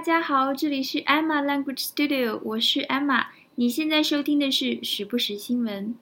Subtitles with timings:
[0.00, 3.26] 大家好，这里是 Emma Language Studio，我是 Emma。
[3.56, 5.94] 你现在收听的是时不时新闻。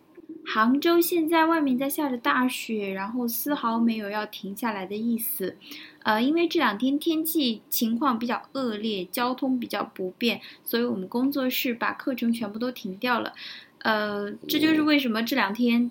[0.47, 5.57] 杭州现在外面在下着大雪，然后丝毫没有要停下来的意思。
[6.05, 13.33] 呃，因为这两天天气情况比较恶劣，交通比较不便，所以我们工作室把课程全部都停掉了。
[13.81, 15.91] 呃，这就是为什么这两天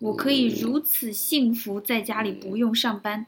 [0.00, 3.24] 我可以如此幸福，在家里不用上班。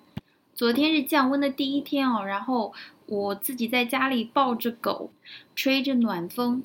[0.54, 2.72] 昨天是降温的第一天哦，然后
[3.06, 5.10] 我自己在家里抱着狗，
[5.56, 6.62] 吹着暖风，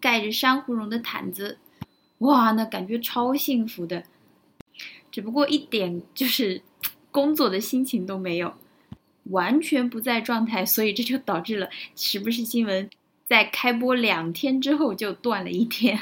[0.00, 1.58] 盖着珊瑚绒的毯子，
[2.18, 4.04] 哇，那感觉超幸福的。
[5.10, 6.62] 只不过一点就是
[7.10, 8.54] 工作的心情都没有，
[9.24, 12.88] 完全不在状态，所以这就导致了时不时新闻
[13.26, 15.98] 在开播两天之后就断了一天。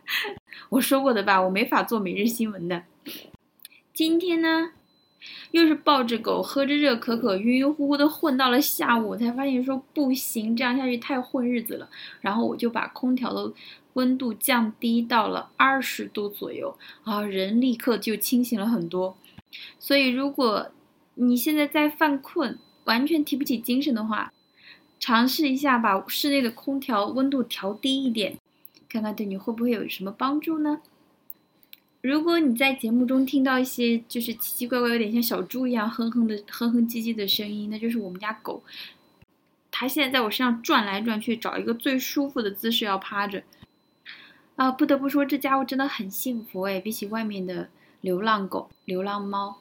[0.68, 2.84] 我说过的吧，我没法做每日新闻的。
[3.94, 4.72] 今天呢？
[5.52, 11.88] 又是抱着狗，喝着热可可，晕晕乎乎的混到了下午，才发现说不行，这样下去太混日子了。
[12.20, 13.52] 然后我就把空调的
[13.94, 19.16] 温度降低到了二十度左右，啊，人立刻就清醒了很多。
[19.78, 20.70] 所以如果
[21.14, 24.32] 你现在在犯困，完全提不起精神的话，
[25.00, 28.36] 尝试一下把室内的空调温度调低一点，
[28.88, 30.80] 看看对你会不会有什么帮助呢？
[32.02, 38.62] 如果你在节目中听到一些就是奇奇怪怪、有点像小猪一样哼哼的、哼哼唧唧的声音，那就是我们家狗，
[39.70, 43.42] 它现在在我身上转来转去，找一个最舒服的姿势要趴着。
[44.56, 47.68] 啊，不得不说，这家伙真的很幸福哎，比起外面的
[48.00, 49.58] 流浪狗、流浪猫。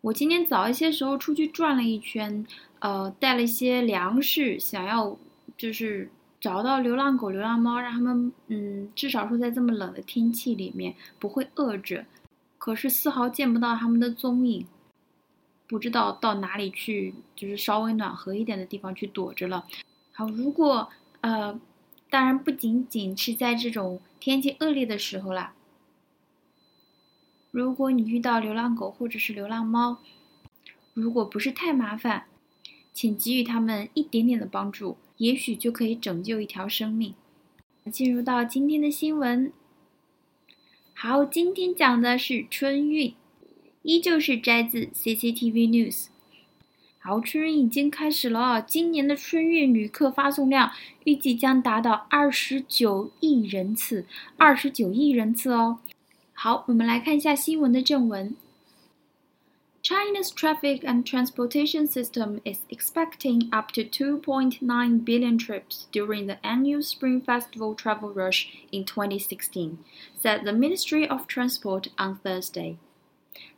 [0.00, 2.46] 我今天早一些时候出去转了一圈，
[2.78, 5.18] 呃，带了一些粮食，想要
[5.56, 6.10] 就是。
[6.40, 12.06] 找到流浪狗、流浪猫，让他们嗯，至少说在这么冷的天气里面不会饿着。
[12.58, 14.66] 可是丝毫见不到他们的踪影，
[15.66, 19.66] 不知道到哪里去，就是稍微暖和一点的地方去躲着了。
[20.12, 20.88] 好，如果
[21.20, 21.58] 呃，
[22.10, 25.54] 当然不仅仅是在这种天气恶劣的时候啦。
[27.50, 29.98] 如果你遇到流浪狗或者是流浪猫，
[30.94, 32.26] 如果不是太麻烦，
[32.92, 34.96] 请给予他们一点点的帮助。
[35.18, 37.14] 也许就可以拯救一条生命。
[37.92, 39.52] 进入到今天的新闻，
[40.92, 43.14] 好，今天讲的是春运，
[43.82, 46.08] 依旧是摘自 CCTV News。
[46.98, 50.72] 好，春运已经开始了，今年的春运旅客发送量
[51.04, 54.04] 预计将达到二十九亿人次，
[54.36, 55.78] 二十九亿人次哦。
[56.34, 58.36] 好，我们来看一下新闻的正文。
[59.87, 67.19] China's traffic and transportation system is expecting up to 2.9 billion trips during the annual Spring
[67.19, 69.79] Festival travel rush in 2016,
[70.15, 72.77] said the Ministry of Transport on Thursday.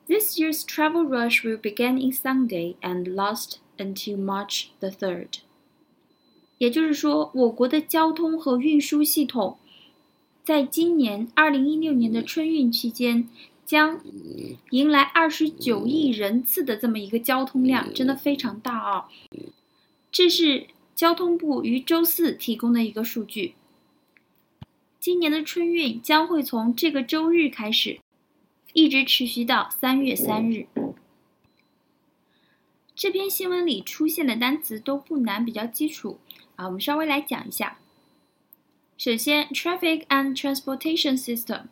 [0.07, 5.41] This year's travel rush will begin in Sunday and last until March the 3rd.
[6.57, 9.57] 也就是说，我国的交通和运输系统
[10.44, 13.28] 在今年二零一六年的春运期间
[13.70, 14.00] 将
[14.70, 19.04] 迎来二十九亿人次的这么一个交通量，真的非常大哦！
[20.10, 20.66] 这是
[20.97, 23.54] 交通部于周四提供的一个数据。
[24.98, 28.00] 今年的春运将会从这个周日开始，
[28.72, 30.66] 一直持续到三月三日。
[32.97, 36.19] 这篇新闻里出现的单词都不难，比较基础
[36.56, 37.78] 啊，我们稍微来讲一下。
[38.98, 41.66] 首先，traffic and transportation system。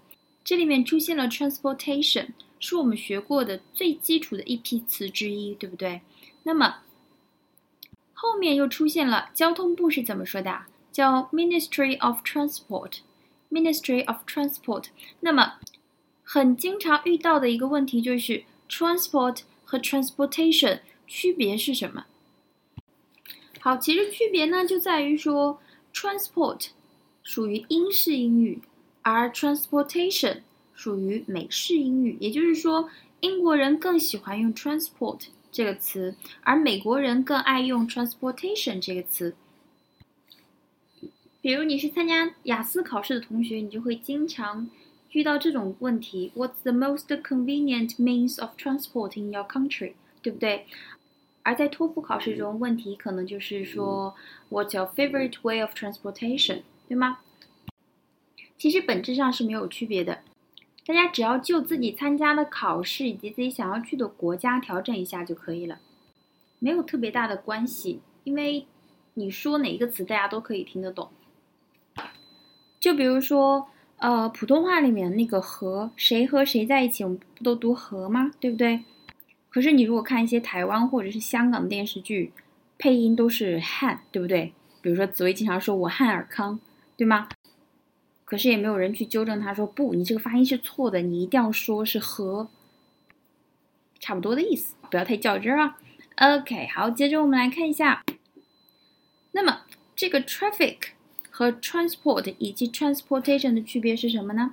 [0.49, 2.29] 这里面出现了 transportation，
[2.59, 6.01] 是我们学过的最基础的一批词之一，对不对？
[6.45, 6.77] 那么
[8.15, 10.63] 后面又出现了交通部是怎么说的？
[10.91, 14.87] 叫 Ministry of Transport，Ministry of Transport。
[15.21, 15.57] 那么
[16.23, 22.07] 很经常遇到的一个问题就是 transport 和 transportation 区别是什么？
[23.61, 25.61] 好，其实区别呢就在于说
[25.93, 26.69] transport
[27.23, 28.63] 属于英式英语。
[29.02, 30.38] 而 transportation
[30.74, 39.36] 属于美式英语，也就是说，英国人更喜欢用 transport 这个词，而美国人更爱用 transportation 这个词。
[41.42, 44.70] 比如你是参加雅思考试的同学，你就会经常
[45.12, 49.94] 遇到这种问题：What's the most convenient means of transport in your country？
[50.22, 50.66] 对不对？
[51.44, 54.16] 而在托福考试中，问题可能就是说：
[54.50, 56.62] What's your favorite way of transportation？
[56.88, 57.20] 对吗？
[58.59, 60.19] 其实本质上是没有区别的，
[60.85, 65.79] 大家只要就自己参加的考试以及自己想要去的国家调整一下就可以了，
[66.59, 68.01] 没有特别大的关系。
[68.25, 68.67] 因为
[69.15, 71.09] 你说哪一个词，大家都可以听得懂。
[72.81, 73.69] 就比如说，
[73.99, 78.33] 呃，普通话里面那个和谁和谁在一起，我们不都读和吗？
[78.41, 78.81] 对不对？
[79.51, 82.33] 可是你如果看一些台湾或者是香港电视剧，
[82.77, 84.53] 配音都是汉，对不对？
[84.83, 86.61] 比如说紫薇经常说我汉尔康，
[86.97, 87.29] 对吗？
[88.29, 92.51] 可是也没有人去纠正他，说不，你这个发音是错的，你一定要说是和，
[93.99, 95.79] 差不多的意思，不要太较真啊。
[96.17, 98.05] OK，好，接着我们来看一下，
[99.33, 99.63] 那么
[99.97, 100.77] 这个 traffic
[101.31, 104.53] 和 transport 以及 transportation 的区别是什么呢？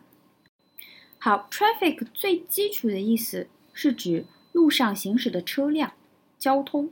[1.17, 5.91] 好，traffic 最基础的意思是指路上行驶的车辆、
[6.39, 6.91] 交通。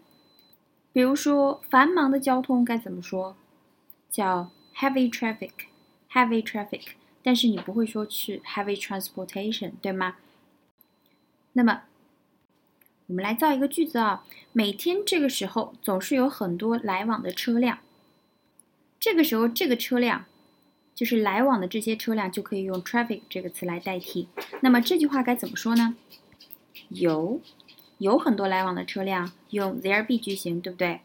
[0.91, 3.37] 比如说繁忙的交通该怎么说？
[4.11, 5.51] 叫 heavy traffic
[6.13, 6.81] Heavy traffic。
[7.21, 10.15] 但是你不会说去 heavy transportation，对吗？
[11.53, 11.83] 那么
[13.07, 17.79] 我们来造一个句子啊，每天这个时候总是有很多来往的车辆。
[18.99, 20.25] 这个时候这个车辆。
[20.95, 24.27] 就是来往的这些车辆就可以用 traffic 这个词来代替。
[24.61, 25.95] 那么这句话该怎么说呢？
[26.89, 27.41] 有
[27.97, 31.01] 有很多来往的车辆，用 there be 句型，对不对？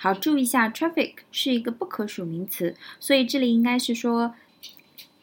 [0.00, 4.34] 好，注意一下，traffic 是一个不可数名词，所以这里应该是说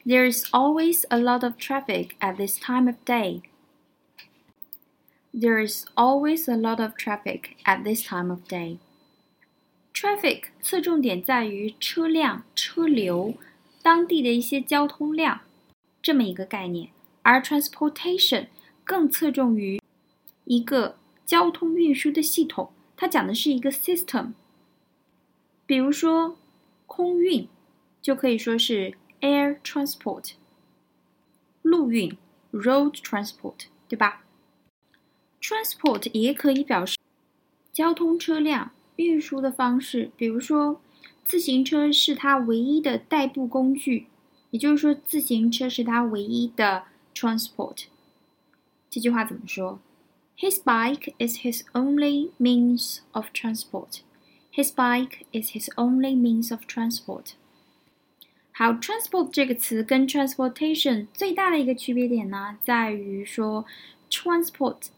[0.05, 3.41] There's always a lot of traffic at this time of day.
[5.33, 8.77] There's always a lot of traffic at this time of day.
[9.93, 13.35] Traffic 侧重点在于车辆、车流。
[13.81, 15.41] 当地的一些交通量，
[16.01, 16.89] 这么一个概念，
[17.21, 18.47] 而 transportation
[18.85, 19.81] 更侧重于
[20.45, 24.31] 一个交通运输的系统，它讲的是一个 system。
[25.68, 26.38] 比如说
[26.86, 27.46] 空运，
[28.00, 30.32] 就可以说是 air transport；
[31.60, 32.16] 陆运
[32.50, 34.24] road transport，对吧
[35.42, 36.96] ？transport 也可以表示
[37.70, 40.80] 交通车辆运输的方式，比如说。
[41.24, 44.06] 自行车是他唯一的代步工具，
[44.48, 47.84] 也就是说，自行车是他唯一的 transport。
[48.88, 49.78] 这句话怎么说
[50.38, 54.00] ？His bike is his only means of transport.
[54.58, 57.34] His bike is his only means of transport.
[58.50, 63.64] 好，transport 这个词跟 transportation 最大的一个区别点呢，在于说
[64.10, 64.88] transport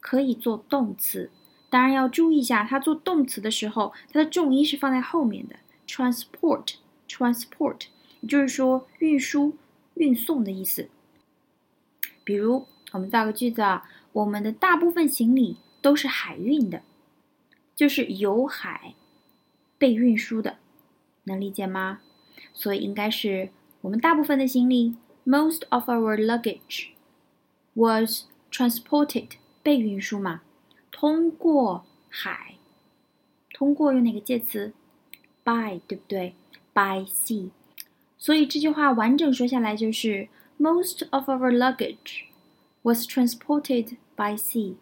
[0.00, 1.30] 可以做动词，
[1.68, 5.56] 当然要注意一下，它做动词的时候，它的重音是放在后面的。
[5.86, 6.76] transport
[7.06, 7.82] transport，
[8.22, 9.58] 也就是说运输、
[9.92, 10.88] 运送的意思。
[12.24, 16.80] 比如，我们造个句子啊，我们的大部分行李都是海运的，
[17.76, 18.94] 就是由海
[19.82, 20.58] 被运输的，
[21.24, 22.02] 能理解吗？
[22.52, 23.50] 所以应该是
[23.80, 24.94] 我们大部分的行李
[25.24, 26.90] ，most of our luggage
[27.74, 29.30] was transported，
[29.60, 30.42] 被运输嘛，
[30.92, 32.54] 通过海，
[33.52, 34.72] 通过用哪个介词
[35.42, 36.36] ？by 对不对
[36.72, 37.50] ？by sea，
[38.16, 40.28] 所以这句话完整说下来就是
[40.60, 42.26] Most of our luggage
[42.82, 44.76] was transported by sea。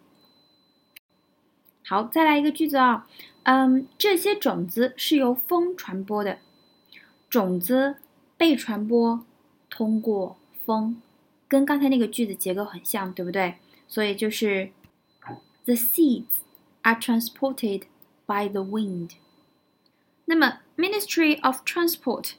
[1.83, 3.07] 好，再来一个句子啊，
[3.43, 6.37] 嗯，这些种子是由风传播的，
[7.27, 7.95] 种子
[8.37, 9.25] 被传播
[9.69, 11.01] 通过风，
[11.47, 13.55] 跟刚才那个句子结构很像，对不对？
[13.87, 14.69] 所以就是
[15.65, 16.43] The seeds
[16.83, 17.83] are transported
[18.27, 19.11] by the wind。
[20.25, 22.33] 那么，Ministry of Transport，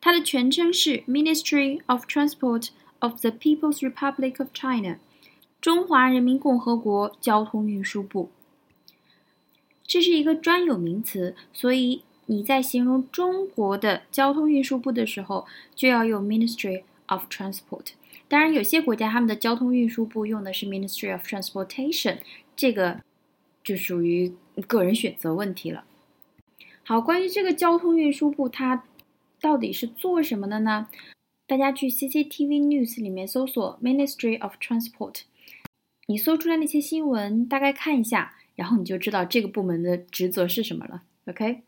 [0.00, 2.70] 它的全称是 Ministry of Transport
[3.00, 4.98] of the People's Republic of China，
[5.60, 8.30] 中华人民共和国交通运输部。
[9.92, 17.88] 这是一个专有名词，所以你在形容中国的交通运输部的时候，就要用 Ministry of Transport。
[18.26, 22.20] 当然，有些国家他们的交通运输部用的是 Ministry of Transportation，
[22.56, 23.02] 这个
[23.62, 24.34] 就属于
[24.66, 25.84] 个人选择问题了。
[26.84, 28.84] 好，关于这个交通运输部，它
[29.42, 30.88] 到底是做什么的呢？
[31.46, 35.24] 大家去 CCTV News 里面搜索 Ministry of Transport，
[36.06, 41.02] 你搜出来那些新闻，大概看一下，然后你就知道这个部门的职责是什么了。
[41.26, 41.62] OK，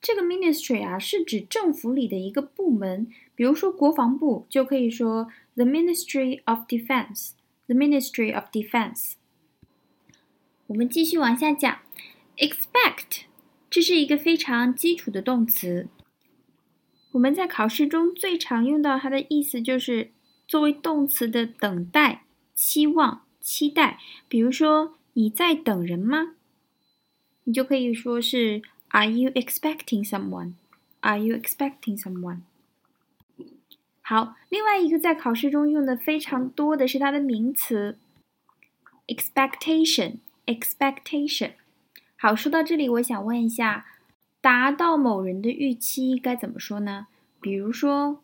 [0.00, 9.14] 这个 Ministry 啊，是指政府里的一个部门，比如说国防部，就可以说 The Ministry of Defense，The Ministry of Defense。
[10.68, 11.78] 我们继续往下讲
[12.36, 13.22] ，expect。
[13.68, 15.88] 这是一个非常基础的动词，
[17.10, 20.12] 我们在考试中最常用到它的意思就是
[20.46, 23.98] 作为动词的等待、期望、期待。
[24.28, 26.34] 比如说，你在等人吗？
[27.44, 32.40] 你就可以说是 Are you expecting someone？Are you expecting someone？
[34.02, 37.96] 好，另外一个在考试中用的非常多的是它的名词
[39.06, 41.52] expectation，expectation。
[42.16, 43.86] 好，说到这里，我想问一下，
[44.42, 47.06] 达到某人的预期该怎么说呢？
[47.40, 48.22] 比如说，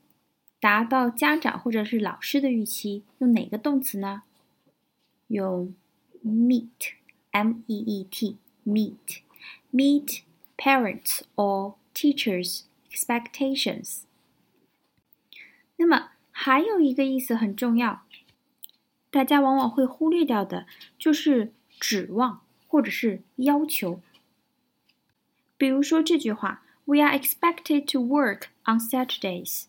[0.61, 4.25] 达到家长或者是老师的预期，用哪个动词呢？
[5.29, 5.75] 用
[6.26, 9.22] meet，m e e t， meet
[9.72, 10.22] meet
[10.58, 14.02] parents or teachers expectations。
[15.78, 18.04] 那么还有一个意思很重要，
[19.10, 20.66] 大家往往会忽略掉的，
[20.98, 24.02] 就是指望或者是要求。
[25.58, 29.66] 比如说这句话：We are expected to work on Saturdays.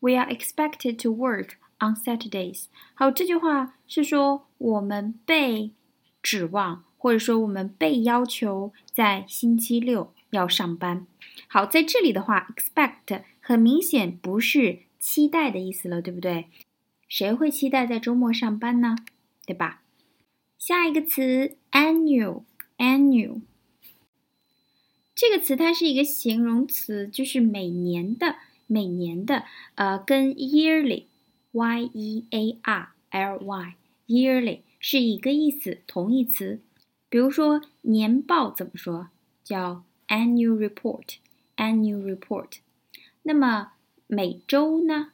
[0.00, 2.66] We are expected to work on Saturdays。
[2.94, 5.72] 好，这句话是说我们被
[6.21, 11.07] 指望，或者说我们被要求在星期六要上班。
[11.47, 16.45] 好，在这里的话，expect 很明显不是期待的意思了，对不对？
[17.07, 18.95] 谁会期待在周末上班呢？
[19.45, 19.81] 对吧？
[20.57, 23.41] 下一个词，annual，annual。
[25.13, 28.37] 这个词它是一个形容词，就是每年的，
[28.67, 29.43] 每年的，
[29.75, 36.59] 呃，跟 yearly，y e a r l y，yearly 是一个意思，同义词。
[37.07, 39.09] 比如说年报怎么说？
[39.43, 42.57] 叫 annual report，annual report。
[43.21, 43.73] 那么
[44.07, 45.11] 每周呢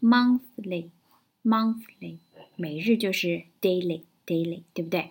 [0.00, 2.18] ？monthly，monthly，
[2.56, 5.10] 每日就是 daily，daily，对不对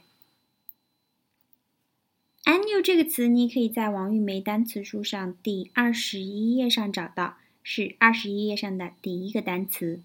[2.45, 10.01] ？annual 这个词，你可以在王玉梅单词书上第二十一页上找到，是二十一页上的第一个单词。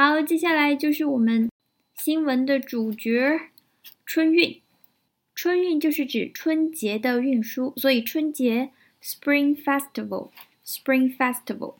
[0.00, 1.50] 好，接下来就是我们
[1.96, 3.40] 新闻的主角——
[4.06, 4.62] 春运。
[5.34, 8.70] 春运就是指春节的运输，所以春节
[9.02, 11.74] （Spring Festival），Spring Festival。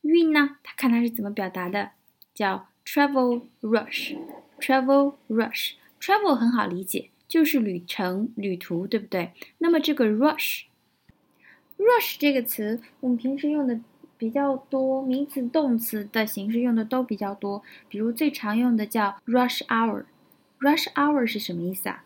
[0.00, 1.90] 运呢，它看它是怎么表达的，
[2.32, 5.72] 叫 Travel Rush，Travel Rush。
[6.00, 9.32] Travel 很好理解，就是旅程、旅途，对不对？
[9.58, 13.78] 那么这个 rush，rush 这个词，我们平时用的
[14.18, 17.62] 比较多，名词、动词的形式用的都比较多。
[17.88, 22.04] 比如最常用的叫 rush hour，rush hour 是什么意思啊？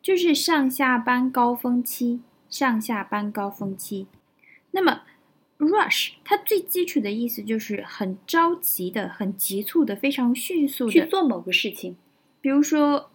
[0.00, 4.06] 就是上下班高峰期，上下班高峰期。
[4.70, 5.02] 那么
[5.58, 11.96] rush 它最基础的意思就是很着急的、很急促的、非常迅速的去做某个事情。
[12.40, 13.10] 比如说，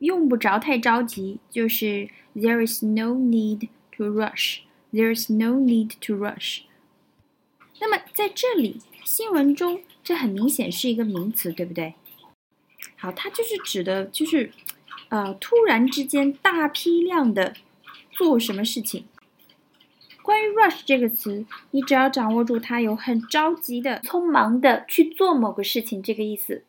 [0.00, 4.58] 用不着太着急，就是 there is no need to rush.
[4.92, 6.64] There is no need to rush.
[7.82, 11.94] 那么在这里新闻中，这很明显是一个名词，对不对？
[12.96, 14.52] 好，它就是指的，就是
[15.08, 17.56] 呃，突然之间大批量的
[18.12, 19.06] 做什么事情。
[20.22, 26.62] 关于 rush 这个词，你只要掌握住它有很着急的、匆忙的去做某个事情这个意思。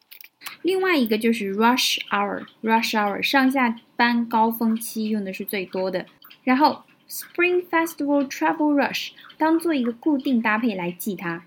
[0.63, 6.07] 另外一个就是 rush hour，rush hour 上下班高峰期用的是最多的。
[6.43, 6.81] 然后
[7.13, 11.45] Spring Festival Travel Rush 当做一个固定搭配来记它。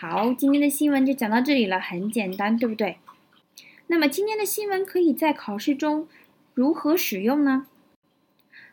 [0.00, 2.96] 好，今天的新闻就讲到这里了，很简单，对不对？
[3.88, 6.08] 那么今天的新闻可以在考试中
[6.54, 7.66] 如何使用呢？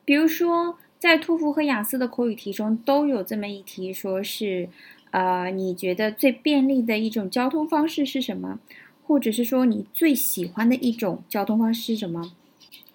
[0.06, 4.70] 比如说，在托福和雅思的口语题中都有这么一题，说是。
[5.12, 8.60] 呃，你觉得最便利的一种交通方式是什么？
[9.04, 12.34] 或者是说你最喜欢的一种交通方式是什么？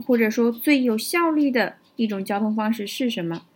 [0.07, 3.47] 或者说最有效率的一种交通方式是什么？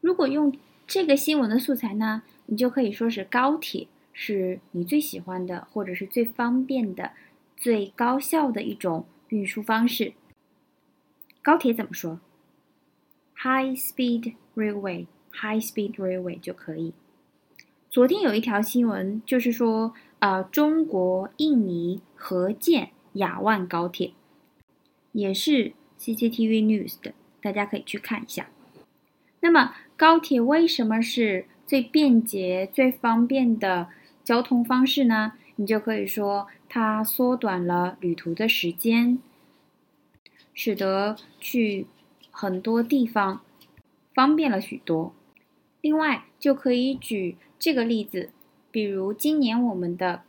[0.00, 0.56] 如果用
[0.86, 7.12] 这个新闻的素材呢，你就可以说是高铁是你最喜欢的，或者是最方便的、
[7.56, 10.14] 最高效的一种运输方式。
[11.42, 12.20] 高铁怎么说
[13.36, 16.92] ？High speed railway，high speed railway 就可以。
[17.88, 24.12] 昨天有一条新闻，就是说，呃，中国印尼合建雅万高铁，
[25.12, 28.48] 也是 CCTV News 的，大家可以去看一下。
[29.40, 33.88] 那么，高铁为什么是最便捷、最方便的
[34.22, 35.32] 交通方式呢？
[35.56, 39.18] 你就可以说，它缩短了旅途的时间，
[40.54, 41.86] 使得去
[42.30, 43.40] 很多地方
[44.14, 45.14] 方便了许多。
[45.80, 47.36] 另外，就可以举。
[47.58, 48.30] 这个例子，
[48.70, 50.22] 比如今年我们的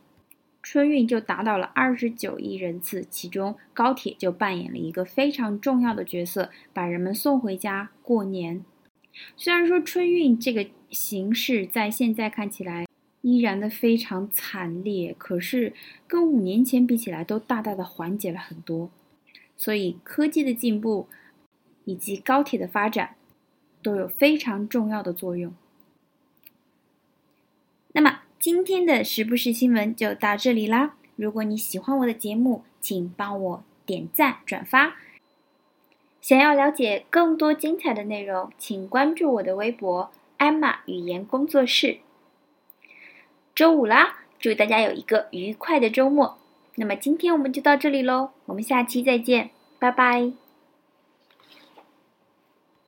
[0.62, 8.64] 春运就达到了二十九亿人次，其中高铁就扮演了一个非常重要的角色，把人们送回家过年。
[9.36, 12.86] 虽然说春运这个形式在现在看起来
[13.20, 15.74] 依然的非常惨烈，可是
[16.06, 18.90] 跟五年前比起来都大大的缓解了很多。
[19.56, 21.08] 所以科技的进步
[21.84, 23.16] 以及高铁的发展
[23.82, 25.52] 都有非常重要的作用。
[27.92, 30.96] 那么今天的时不时新闻就到这里啦。
[31.14, 34.96] 如果你喜欢我的节目，请帮我点赞转发。
[36.20, 41.98] 想要了解更多精彩的内容，请关注我的微博“艾玛语言工作室”。
[43.54, 46.36] 周五啦，祝大家有一个愉快的周末，
[46.74, 50.41] 那么今天我们就到这里喽，我们下期再见，拜拜。